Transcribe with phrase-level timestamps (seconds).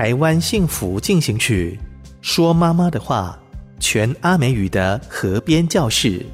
[0.00, 1.78] 台湾幸福进行曲，
[2.22, 3.38] 说妈妈的话，
[3.78, 6.24] 全阿美语的河边教室。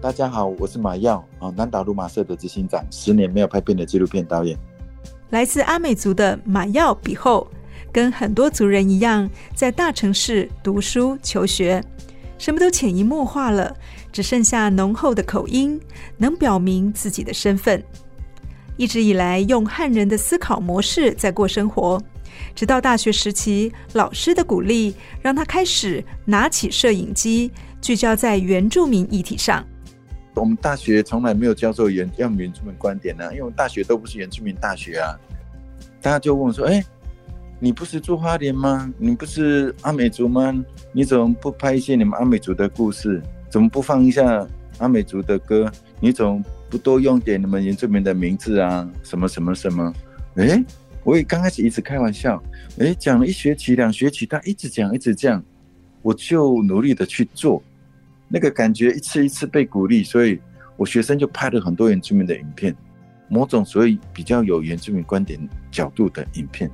[0.00, 4.56] 大家好，我是马耀啊，南岛路马社的执行长，十年没有拍片的纪录片导演。
[5.30, 7.50] 来自阿美族的马耀比后，
[7.90, 11.82] 跟很多族人一样，在大城市读书求学，
[12.38, 13.74] 什么都潜移默化了，
[14.12, 15.80] 只剩下浓厚的口音，
[16.18, 17.82] 能表明自己的身份。
[18.80, 22.02] 一直以来用汉人的思考模式在过生活，
[22.54, 29.62] 直到大学时期，老师的鼓励让他开始拿起摄影机，聚焦在原住民议题上。
[30.34, 35.14] 我们大学从来没有教授原要原住民观点呢、因为我们大学都不是原住民大学啊。
[36.00, 36.82] 大家就问我说：“哎，
[37.58, 38.90] 你不是住花莲吗？
[38.96, 40.58] 你不是阿美族吗？
[40.90, 43.22] 你怎么不拍一些你们阿美族的故事？
[43.50, 45.70] 怎么不放一下阿美族的歌？
[46.00, 49.92] 你怎么？”不多用点你们原住民的名字啊，什么什么什么？
[50.36, 50.64] 哎，
[51.02, 52.40] 我也刚开始一直开玩笑，
[52.78, 55.42] 哎，讲了一学期、两学期，他一直讲一直讲，
[56.00, 57.60] 我就努力的去做，
[58.28, 60.40] 那个感觉一次一次被鼓励，所以
[60.76, 62.72] 我学生就拍了很多原住民的影片，
[63.28, 65.40] 某种所以比较有原住民观点
[65.72, 66.70] 角度的影片。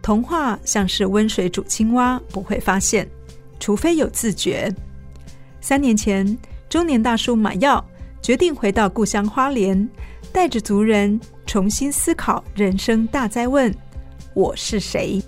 [0.00, 3.06] 童话像是温水煮青蛙，不会发现，
[3.60, 4.74] 除非有自觉。
[5.60, 6.26] 三年前。
[6.68, 7.82] 中年大叔马耀
[8.20, 9.88] 决定回到故乡花莲，
[10.30, 13.74] 带着族人重新思考人生大哉问：
[14.34, 15.22] 我是谁？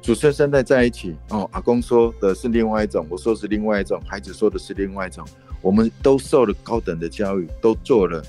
[0.00, 5.22] 祖孙三代在一起哦，阿公说的是另外一种，我说是另外一种，孩子说的是另外一种。
[5.60, 8.24] 我们都受了高等的教育，都做了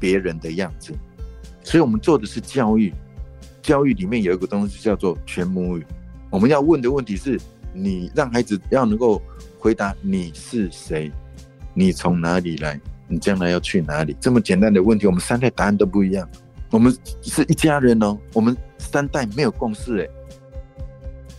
[0.00, 0.92] 别人的样子，
[1.62, 2.92] 所以我们做的是教育。
[3.62, 5.86] 教育里面有一个东西叫做全母语。
[6.30, 7.38] 我们要问的问题是：
[7.72, 9.22] 你让孩子要能够
[9.56, 11.12] 回答你是谁？
[11.74, 12.80] 你从哪里来？
[13.08, 14.16] 你将来要去哪里？
[14.20, 16.26] 这么简单的问题，我们三代答案都不一样。
[16.70, 20.08] 我们是一家人哦，我们三代没有共识哎。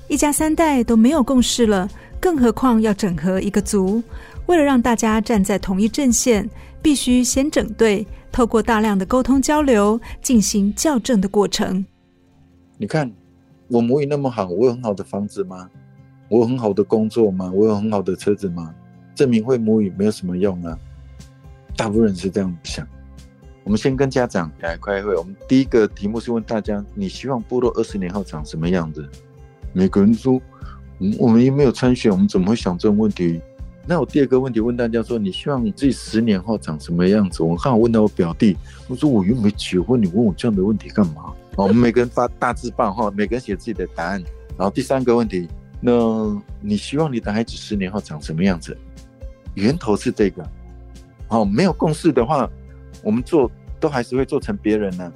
[0.08, 1.90] 一家三代都没有共识了，
[2.20, 4.04] 更何况要整合一个族？
[4.46, 6.48] 为了让大家站在同一阵线，
[6.82, 11.84] 必须先整队，透过大量的沟通交流，进行校正的过程。
[12.78, 13.12] 你看，
[13.70, 15.68] 我母语那么好，我有很好的房子吗？
[16.30, 17.52] 我有很好的工作吗？
[17.56, 18.76] 我有很好的车子吗？
[19.16, 20.78] 证明会母语没有什么用啊！
[21.76, 22.88] 大部分人是这样想。
[23.64, 25.16] 我们先跟家长来开会。
[25.16, 29.08] 我们第一个题目是问大家：你希望部落二十年后长什么样子？
[29.72, 30.42] 每个人说：
[31.18, 33.42] 我们又没有参选，我们怎么会想这种问题？
[33.86, 37.42] 那我第二个问题问大家说：你希望你自己十年后长什么样子？
[37.42, 38.58] 我刚好问到我表弟，
[38.88, 41.34] 我说我又没结婚，你问我这样的问题干嘛？
[41.56, 44.22] 我们每个人发大字报哈，每个人写自己的答案。
[44.58, 45.48] 然后第三个问题，
[45.80, 45.92] 那
[46.62, 48.78] 你希望你的孩子十年后长什么样子？
[49.56, 50.44] 源头是这个，
[51.28, 52.50] 哦，没有共识的话，
[53.04, 53.50] 我们做
[53.80, 55.12] 都还是会做成别人呢。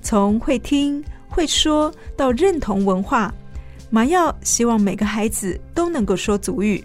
[0.00, 3.32] 从会听会说到认同文化，
[3.90, 6.82] 马耀希望每个孩子都能够说族语，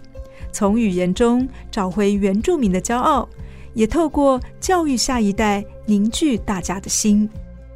[0.52, 3.28] 从语言中找回原住民的骄傲，
[3.74, 7.28] 也透过教育下一代凝聚大家的心。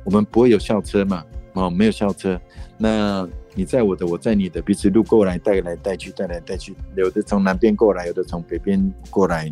[0.05, 1.25] 我们不会有校车嘛？
[1.55, 2.41] 哦，没有校车，
[2.77, 3.29] 那。
[3.57, 6.75] 你在我的，我在你的，彼此路过来，带来带去，带来带去。
[6.97, 9.51] 有的从南边过来，有的从北边过来，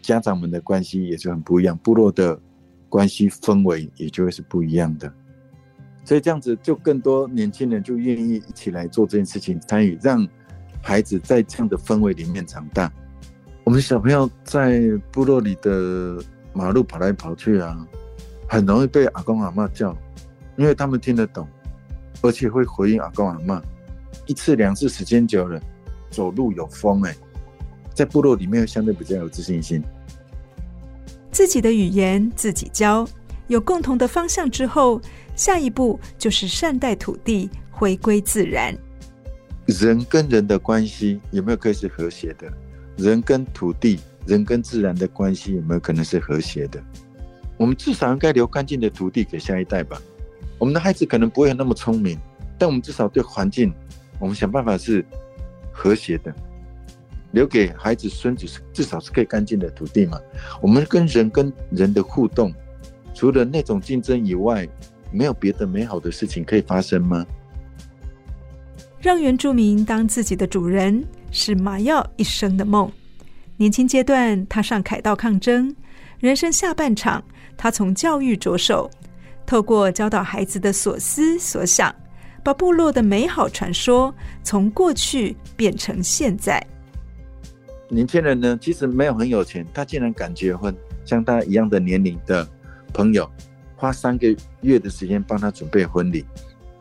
[0.00, 2.38] 家长们的关系也是很不一样，部落的
[2.88, 5.12] 关系氛围也就会是不一样的。
[6.04, 10.26] 所以这样子，就更多年轻人就愿意一起来做这件事情，参与，让
[10.80, 12.92] 孩子在这样的氛围里面长大。
[13.64, 16.22] 我们小朋友在部落里的
[16.52, 17.86] 马路跑来跑去啊，
[18.48, 19.96] 很容易被阿公阿嬷叫，
[20.56, 21.48] 因为他们听得懂。
[22.22, 23.60] 而且会回应阿公阿嬷，
[24.26, 25.60] 一次两次时间久了，
[26.10, 27.16] 走路有风哎、欸，
[27.94, 29.82] 在部落里面相对比较有自信心。
[31.30, 33.06] 自己的语言自己教，
[33.48, 35.00] 有共同的方向之后，
[35.34, 38.76] 下一步就是善待土地，回归自然。
[39.66, 42.52] 人跟人的关系有没有可以是和谐的？
[42.96, 46.82] 人跟土地、人跟自然的关系有没有可能是和谐的？
[47.56, 50.00] 我们至少应该留干净的土地给下一代吧。
[50.62, 52.16] 我们的孩子可能不会那么聪明，
[52.56, 53.74] 但我们至少对环境，
[54.20, 55.04] 我们想办法是
[55.72, 56.32] 和谐的。
[57.32, 60.20] 留给孩子、孙子是至少是可以干净的土地嘛？
[60.60, 62.54] 我们跟人跟人的互动，
[63.12, 64.68] 除了那种竞争以外，
[65.10, 67.26] 没有别的美好的事情可以发生吗？
[69.00, 72.88] 让原住民当自己的主人，是马耀一生的梦。
[73.56, 75.74] 年轻阶段踏上凯道抗争，
[76.20, 77.20] 人生下半场，
[77.56, 78.88] 他从教育着手，
[79.46, 81.94] 透过教导孩子的所思所想，
[82.42, 86.64] 把部落的美好传说从过去变成现在。
[87.88, 90.74] 年轻人呢，其实没有很有钱，他竟然敢结婚，
[91.04, 92.48] 像他一样的年龄的
[92.94, 93.30] 朋友，
[93.76, 96.24] 花三个月的时间帮他准备婚礼。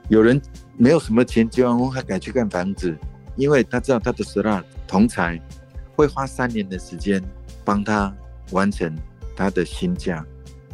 [0.07, 0.41] 有人
[0.77, 2.97] 没有什么钱，结完婚还敢去看房子，
[3.35, 5.39] 因为他知道他的十二同侪
[5.95, 7.21] 会花三年的时间
[7.65, 8.13] 帮他
[8.51, 8.95] 完成
[9.35, 10.25] 他的新家。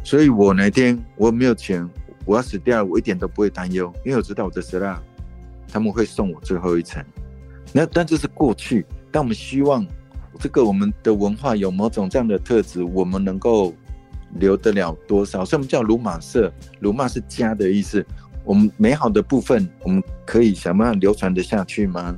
[0.08, 1.86] 所以我哪天我没有钱，
[2.24, 4.98] 我要死掉了，我一点都不会担忧，因为我知道我的十二
[5.70, 7.04] 他们会送我最后一程。
[7.74, 9.86] 那但这是过去，但我们希望。
[10.40, 13.74] 这个我们的文化有某种这样的特质，我们能够
[14.38, 15.44] 留得了多少？
[15.44, 16.50] 所以我们叫鲁马社，
[16.80, 18.02] 鲁马是家的意思。
[18.44, 22.16] 我们美好的部分，我们可以想办法流传得下去吗？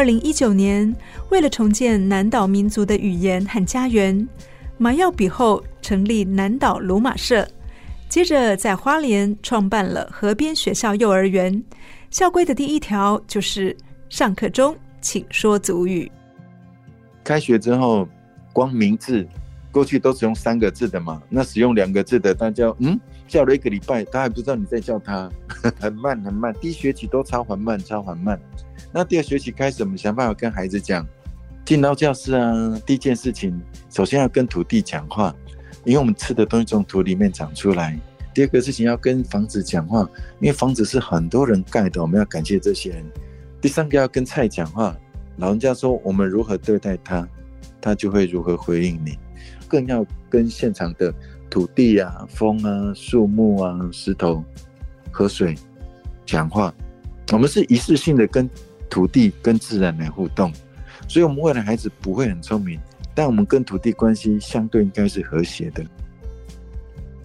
[0.00, 0.96] 二零一九年，
[1.28, 4.26] 为了重建南岛民族的语言和家园，
[4.78, 7.46] 马耀比后成立南岛鲁马社。
[8.08, 11.62] 接着在花莲创办了河边学校幼儿园，
[12.10, 13.76] 校规的第一条就是
[14.08, 16.10] 上课中请说族语。
[17.22, 18.08] 开学之后，
[18.54, 19.28] 光名字
[19.70, 22.98] 过去都是用三个字的嘛，那使用两个字的，大家嗯
[23.30, 25.30] 叫了一个礼拜，他还不知道你在叫他，
[25.78, 26.52] 很慢很慢。
[26.60, 28.38] 第一学期都超缓慢，超缓慢。
[28.92, 31.06] 那第二学期开始，我们想办法跟孩子讲，
[31.64, 35.32] 进到教室啊，第一件事情首先要跟土地讲话。
[35.84, 37.98] 因为我们吃的东西从土里面长出来。
[38.34, 40.02] 第二个事情要跟房子讲话，
[40.40, 43.04] 因为房子是很多人盖的，我们要感谢这些人。
[43.62, 44.94] 第三个要跟菜讲话，
[45.36, 47.26] 老人家说我们如何对待他，
[47.80, 49.16] 他就会如何回应你。
[49.66, 51.14] 更要跟现场的
[51.50, 54.42] 土地啊、风啊、树木啊、石头、
[55.10, 55.54] 河水
[56.24, 56.72] 讲话。
[57.32, 58.48] 我们是一次性的跟
[58.88, 60.52] 土地、跟自然来互动，
[61.06, 62.78] 所以我们未来孩子不会很聪明。
[63.14, 65.84] 但我们跟土地关系相对应该是和谐的。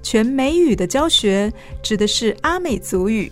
[0.02, 1.52] 全美语的教学
[1.82, 3.32] 指的是阿美族语。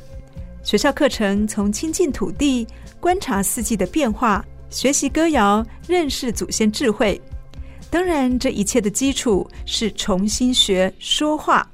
[0.64, 2.66] 学校课程从亲近土地、
[3.00, 7.20] 观察四季的变化、学习歌谣、认识祖先智慧。
[7.94, 11.70] 当然，这一切的基础是重新学说话。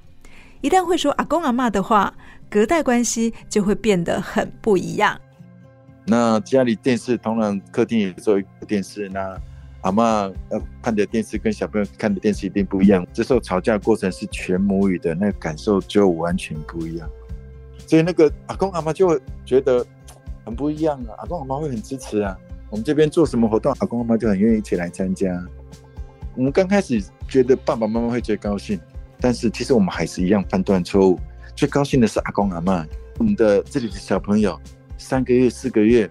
[0.59, 2.13] 一旦会说阿公阿嬷的话，
[2.49, 5.17] 隔代关系就会变得很不一样。
[6.05, 9.39] 那家里电视，当然客厅也做一个电视，那。
[9.79, 13.07] 阿嬷要看的电视跟小朋友看的电视一定不一样。
[13.13, 17.09] 这时候吵架过程是全母语的，那个感受就完全不一样。
[17.87, 19.85] 所以那个阿公阿嬷就会觉得
[20.43, 21.15] 很不一样啊。
[21.19, 22.37] 阿公阿嬷会很支持啊。
[22.69, 25.33] 我们这边做什么活动，阿公阿嬷就很愿意一起来参加。
[26.39, 28.79] 我们刚开始觉得爸爸妈妈会最高兴，
[29.19, 31.19] 但是其实我们还是一样判断错误。
[31.53, 32.87] 最高兴的是阿公阿嬷。
[33.17, 34.57] 我们的这里的小朋友
[34.97, 36.09] 三个月、四个月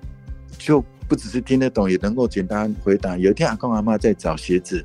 [0.59, 0.85] 就。
[1.09, 3.17] 不只是听得懂，也能够简单回答。
[3.17, 4.85] 有一天，阿公阿嬷在找鞋子，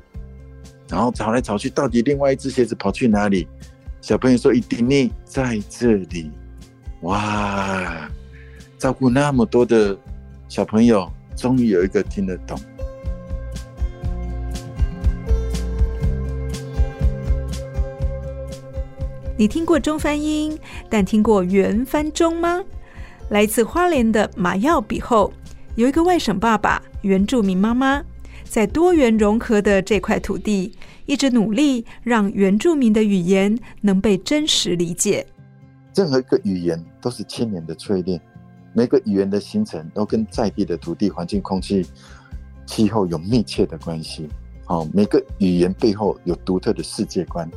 [0.88, 3.46] 然后找来找去，到底另外一只鞋子跑去哪里？
[4.00, 6.30] 小朋友说：“一定呢，在这里。”
[7.04, 8.10] 哇，
[8.78, 9.94] 照顾那么多的
[10.48, 12.58] 小朋友，终于有一个听得懂。
[19.36, 20.56] 你听过中翻英，
[20.88, 22.62] 但听过原翻中吗？
[23.30, 25.32] 来自花莲的马耀比后。
[25.74, 28.00] 有一个外省爸爸，原住民妈妈，
[28.44, 30.72] 在多元融合的这块土地，
[31.04, 35.26] 一直努力让原住民的语言能被真实理解。
[35.96, 38.20] 任何一个语言都是千年的淬炼，
[38.72, 41.84] 每个语言的形成都跟在地的土地环境、空气、
[42.66, 44.28] 气候有密切的关系。
[44.64, 47.50] 好，每个语言背后有独特的世界观。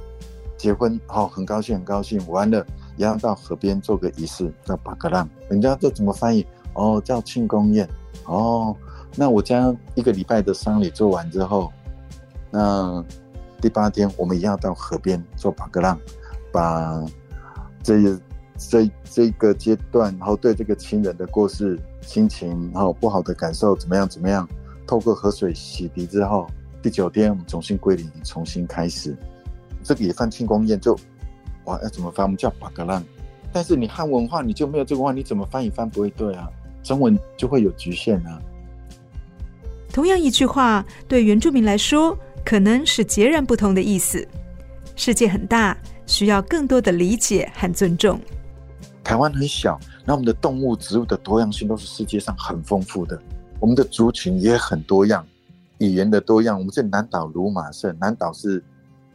[0.58, 2.20] 结婚，好，很高兴，很高兴。
[2.28, 5.30] 完了，也要到河边做个仪式，叫巴格浪。
[5.50, 6.46] 人家这怎么翻译？
[6.74, 7.88] 哦，叫庆功宴。
[8.26, 8.76] 哦，
[9.16, 11.72] 那我将一个礼拜的丧礼做完之后，
[12.50, 13.04] 那
[13.62, 16.00] 第八天我们一样到河边做巴格浪，
[16.52, 17.04] 把
[17.84, 18.20] 这些
[18.58, 24.48] 这这个阶段，然后对这个亲人的过世心情，然后不好的感受怎么样怎么样，
[24.86, 26.48] 透过河水洗涤之后，
[26.82, 29.16] 第九天我们重新归零，重新开始。
[29.88, 30.94] 这个也算庆功宴就，
[31.64, 32.26] 哇，要怎么翻？
[32.26, 33.02] 我们叫巴格浪。
[33.54, 36.50] 但是你汉文化你就没有这个话，你怎么翻也翻不会对啊？
[36.84, 38.42] 中文就会有局限啊。
[39.94, 44.28] 同样一句话，对原住民来说，可能是截然不同的意思。
[44.98, 48.20] 世界很大，需要更多的理解和尊重。
[49.04, 53.18] 台湾很小，那我们的动物、植物的多样性都是世界上很丰富的。
[53.60, 55.26] 我们的族群也很多样，
[55.78, 56.60] 语言的多样。
[56.60, 58.62] 我们是南岛鲁马社，南岛是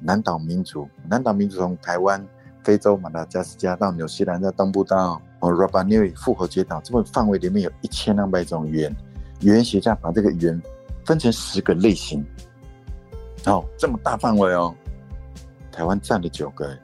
[0.02, 2.26] 南岛民族，南岛民族从台湾、
[2.64, 8.94] 非洲、马达加斯加到纽西兰，在东部到哦 Rapa Nui 复活节岛，这个范围里面有一千两百种语言。
[9.40, 10.62] 语言学家把这个语言
[11.04, 12.24] 分成十个类型。
[13.46, 14.74] 哦，这么大范围哦，
[15.70, 16.76] 台湾占了九个，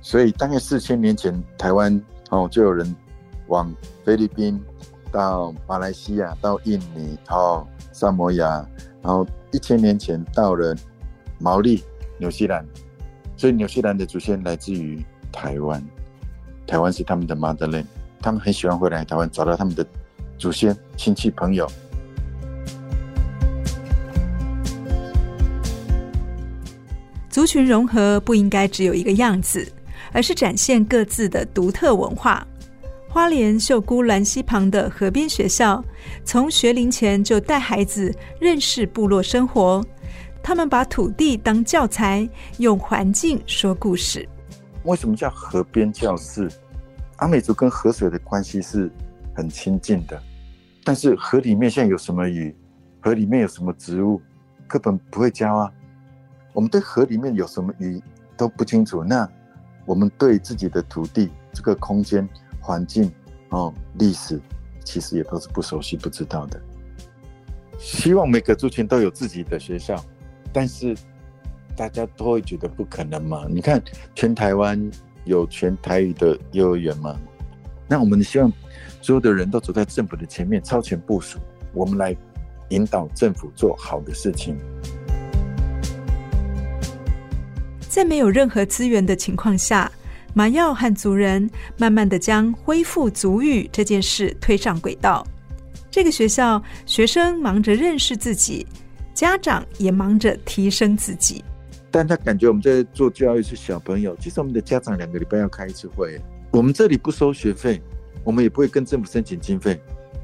[0.00, 2.00] 所以大概四千年前，台湾。
[2.30, 2.96] 哦，就有人
[3.46, 4.60] 往菲律宾、
[5.12, 8.66] 到马来西亚、到印尼、到萨摩亚，
[9.02, 10.74] 然后一千年前到了
[11.38, 11.84] 毛利、
[12.18, 12.66] 纽西兰，
[13.36, 15.82] 所以纽西兰的祖先来自于台湾，
[16.66, 17.86] 台湾是他们的 motherland，
[18.20, 19.86] 他们很喜欢回来台湾找到他们的
[20.38, 21.70] 祖先、亲戚、朋友。
[27.28, 29.70] 族群融合不应该只有一个样子。
[30.12, 32.46] 而是展现各自的独特文化。
[33.08, 35.84] 花莲秀姑兰溪旁的河边学校，
[36.24, 39.84] 从学龄前就带孩子认识部落生活。
[40.44, 44.28] 他们把土地当教材，用环境说故事。
[44.82, 46.50] 为什么叫河边教室？
[47.16, 48.92] 阿美族跟河水的关系是
[49.34, 50.22] 很亲近的，
[50.84, 52.54] 但是河里面现在有什么鱼？
[53.00, 54.20] 河里面有什么植物？
[54.66, 55.72] 课本不会教啊。
[56.52, 57.98] 我们对河里面有什么鱼
[58.36, 59.02] 都不清楚。
[59.02, 59.26] 那
[59.86, 62.28] 我们对自己的土地、这个空间、
[62.60, 63.10] 环境、
[63.48, 64.38] 哦，历史，
[64.84, 66.60] 其实也都是不熟悉、不知道的。
[67.78, 69.96] 希望每个族群都有自己的学校，
[70.54, 70.96] 但是
[71.76, 73.44] 大家都会觉得不可能嘛？
[73.50, 73.82] 你看，
[74.14, 74.80] 全台湾
[75.24, 77.18] 有全台语的幼儿园吗？
[77.88, 78.50] 那我们希望
[79.02, 81.40] 所有的人都走在政府的前面，超前部署，
[81.72, 82.16] 我们来
[82.68, 84.56] 引导政府做好的事情。
[87.88, 89.90] 在没有任何资源的情况下，
[90.34, 95.26] 马耀和族人慢慢的将恢复族语这件事推上轨道。
[95.90, 98.66] 这个学校学生忙着认识自己，
[99.14, 101.42] 家长也忙着提升自己。
[101.90, 106.20] 但他感觉我们在做教育是小朋友，其实我们的家长两个礼拜要开一次会。
[106.50, 107.80] 我们这里不收学费，
[108.24, 109.80] 我们也不会跟政府申请经费。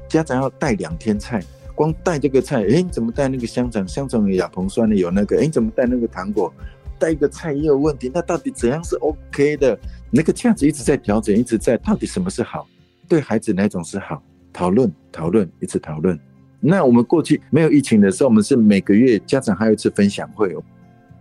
[0.09, 1.41] 家长要带两天菜，
[1.73, 3.87] 光带这个菜，哎，怎么带那个香肠？
[3.87, 6.53] 香肠有亚硼酸的，有那个，哎，怎么带那个糖果？
[6.99, 9.79] 带一个菜也有问题，那到底怎样是 OK 的？
[10.11, 12.67] 那个价值一直在调整，一直在，到底什么是好？
[13.07, 14.21] 对孩子哪种是好？
[14.51, 16.19] 讨论，讨论，一直讨论。
[16.63, 20.63] 那我们过去没有疫情的时候，我们是每个月家长还有一次分享会哦。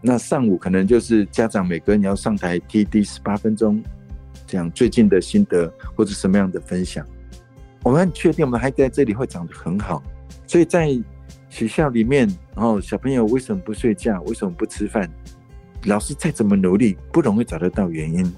[0.02, 3.82] 那上午可能就是家长每个人要上台 TD 十八分钟，
[4.46, 7.06] 讲最近的心得或者什么样的分享。
[7.82, 10.02] 我们很确定我们孩子在这里会长得很好，
[10.46, 10.88] 所以在
[11.48, 14.20] 学校里面，然后小朋友为什么不睡觉？
[14.22, 15.10] 为什么不吃饭？
[15.84, 18.30] 老师再怎么努力，不容易找得到原因。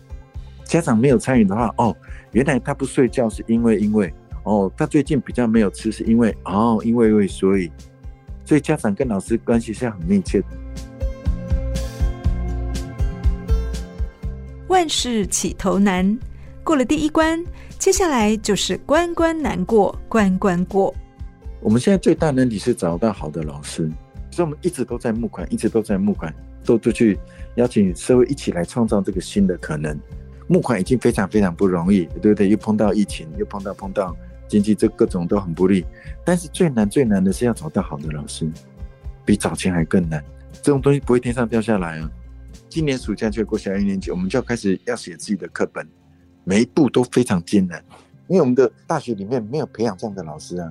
[0.65, 1.97] 家长没有参与的话，哦，
[2.31, 7.71] 原来他不睡觉是因为因为哦，他最近比较没有吃是因为哦，因为因为所以，
[8.45, 10.47] 所以家长跟老师关系是很密切的。
[14.69, 16.19] 万事起头难，
[16.65, 17.45] 过了第一关，
[17.79, 20.95] 接下来就是关关难过关关过。
[21.61, 23.91] 我们现在最大的难题是找到好的老师，
[24.31, 26.35] 所以我们一直都在募款，一直都在募款。
[26.65, 27.19] 都都去
[27.57, 29.99] 邀请社会一起来创造这个新的可能。
[30.47, 32.49] 募款已经非常非常不容易，对不对？
[32.49, 34.17] 又碰到疫情，又碰到碰到
[34.53, 35.83] 经济，这各种都很不利。
[36.27, 38.47] 但是最难最难的是要找到好的老师，
[39.25, 40.23] 比找钱还更难。
[40.63, 42.11] 这种东西不会天上掉下来啊！
[42.69, 45.89] 今年暑假就过小一年级，我们就要开始要写自己的课本，
[46.45, 47.83] 每一步都非常艰难，
[48.29, 50.71] 因为我们的大学里面没有培养这样的老师啊。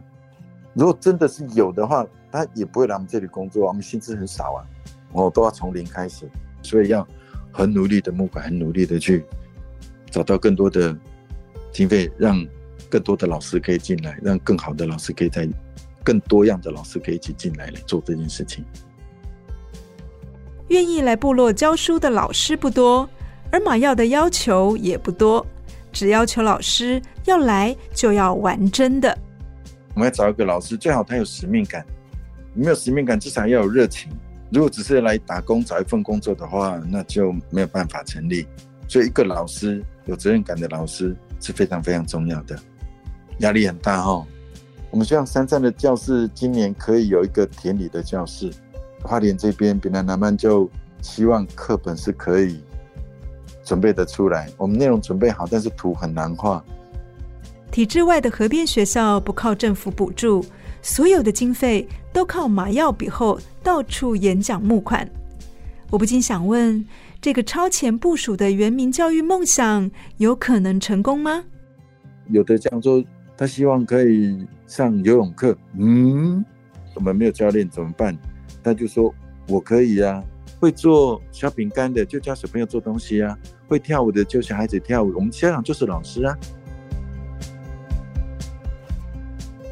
[0.75, 4.63] 如果真的是有的话，他也不会来我们这里工作，我们薪资很少啊。
[5.11, 6.29] 我都要从零开始，
[6.61, 7.05] 所以要
[7.51, 9.25] 很努力的募款，很努力的去
[10.11, 10.95] 找到更多的
[11.71, 12.45] 经费，让
[12.91, 15.47] 更多的老师可以进来，让更好的老师可以在
[16.03, 18.65] 更多样的老师可以一起进来来做这件事情。
[20.67, 23.09] 愿意来部落教书的老师不多，
[23.49, 25.45] 而马耀的要求也不多，
[25.93, 29.17] 只要求老师要来就要玩真的。
[29.93, 31.85] 我们要找一个老师，最好他有使命感，
[32.53, 34.11] 没有使命感，至少要有热情。
[34.51, 38.45] 如果只是来打工找一份工作的话，那就没有办法成立。
[38.87, 42.57] 所以，一个老师有责任感的老师，是非常非常重要的，
[43.41, 44.25] 压力很大哈。
[44.89, 48.51] 我们希望山上的教室今年可以有一个田里的教室，
[49.03, 50.69] 花莲这边比南南曼就
[51.01, 52.61] 希望课本是可以
[53.63, 56.63] 准备得出来，我们内容准备好，但是图很难画。
[57.71, 60.43] 体制外的河边学校不靠政府补助，
[60.81, 65.09] 所有的经费都靠马跃笔后到处演讲募款。
[65.89, 66.85] 我不禁想问：
[67.21, 71.45] 这个超前部署的原民教育梦想，有可能成功吗？
[72.29, 73.01] 有的讲说，
[73.41, 75.57] 他希望可以上游泳课。
[75.73, 76.45] 嗯，
[76.93, 78.15] 我们没有教练怎么办？
[78.63, 79.11] 他就说
[79.49, 80.23] ：“我可以啊，
[80.59, 83.35] 会做小饼干的就教小朋友做东西啊，
[83.67, 85.11] 会跳舞的就小孩子跳舞。
[85.15, 86.37] 我们家长就是老师啊。”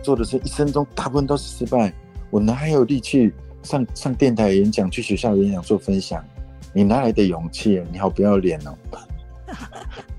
[0.01, 1.93] 做的是一生中大部分都是失败，
[2.31, 6.25] 我哪有力气上上电台演讲，去学校演讲做分享？
[6.73, 7.79] 你哪来的勇气？
[7.91, 8.75] 你好不要脸哦！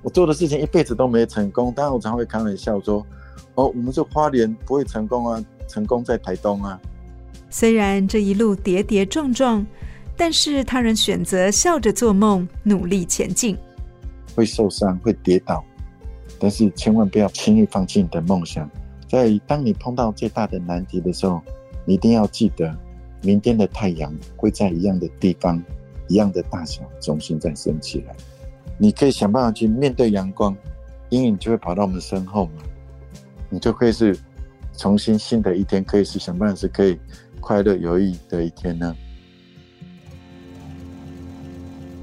[0.03, 3.05] 我做的事情一辈子都没成功，当然我常会开玩笑说
[3.55, 6.81] ：“哦，我们这花莲不会成功啊，成功在台东啊。”
[7.51, 9.67] 虽然这一路跌跌撞撞，
[10.17, 13.57] 但是他仍选择笑着做梦，努力前进。
[14.37, 15.65] 会受伤，会跌倒，
[16.39, 18.71] 但是千万不要轻易放弃你的梦想。
[19.09, 21.43] 在当你碰到最大的难题的时候，
[21.85, 22.73] 你一定要记得，
[23.23, 25.61] 明天的太阳会在一样的地方、
[26.07, 28.15] 一样的大小重新再升起来。
[28.79, 30.57] 你可以想办法去面对阳光，
[31.09, 32.63] 阴影就会跑到我们身后嘛。
[33.51, 34.17] 你就可以是
[34.77, 36.99] 重新新的一天，可以是想办法是可以
[37.41, 38.97] 快乐有意义的一天呢。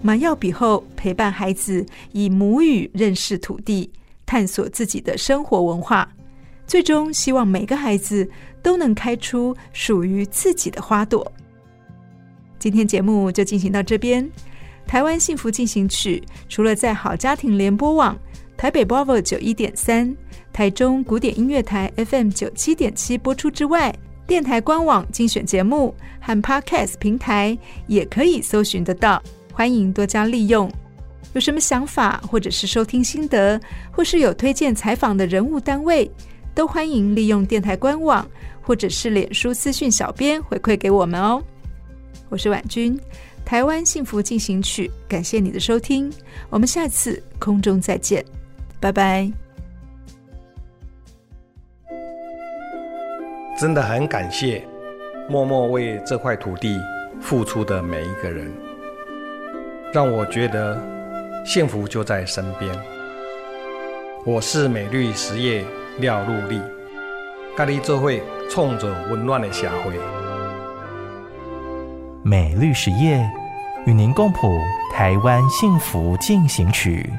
[0.04, 3.89] 马跃笔后陪伴孩子以母语认识土地，
[4.25, 6.08] 探索自己的生活文化。
[6.68, 8.30] 最终，希望每个孩子
[8.62, 11.30] 都能开出属于自己的花朵。
[12.60, 14.30] 今天节目就进行到这边。
[14.86, 18.18] 台湾幸福进行曲除了在好家庭联播网、
[18.58, 20.18] 台北 Bravo 九一点三、
[20.52, 27.55] 台中古典音乐台 FM 九七点七播出之外，电台官网精选节目和 Podcast 平台
[27.86, 29.22] 也可以搜寻得到。
[29.53, 30.72] 欢迎多加利用。
[31.34, 36.10] 有什么想法，或者是收听心得，或是有推荐采访的人物单位，
[36.55, 38.27] 都欢迎利用电台官网
[38.60, 41.44] 或者是脸书私讯小编回馈给我们哦。
[42.29, 43.00] 我是婉君，
[43.46, 46.12] 台湾幸福进行曲，感谢你的收听，
[46.50, 48.25] 我们下次空中再见，
[48.79, 49.31] 拜拜。
[53.57, 54.63] 真的很感谢
[55.29, 56.79] 默默为这块土地
[57.20, 58.51] 付出的每一个人，
[59.94, 60.79] 让我觉得
[61.46, 62.72] 幸福就在身边。
[64.25, 65.66] 我是美绿实业。
[66.00, 66.61] 廖陆丽，
[67.55, 69.94] 咖喱做会冲着温暖的社会。
[72.22, 73.27] 美绿实业
[73.87, 74.48] 与您共谱
[74.94, 77.11] 台湾幸福进行曲。